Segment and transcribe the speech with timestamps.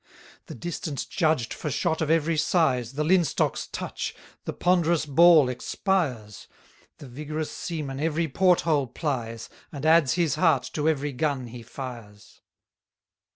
[0.47, 5.47] 188 The distance judged for shot of every size, The linstocks touch, the ponderous ball
[5.47, 6.47] expires:
[6.97, 11.61] The vigorous seaman every port hole plies, And adds his heart to every gun he
[11.61, 12.41] fires!